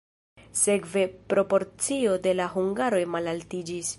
Sekve 0.59 1.03
proporcio 1.33 2.17
de 2.27 2.35
la 2.41 2.49
hungaroj 2.57 3.05
malaltiĝis. 3.17 3.89